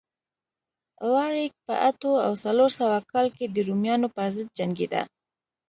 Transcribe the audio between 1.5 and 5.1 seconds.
په اتو او څلور سوه کال کې د رومیانو پرضد جنګېده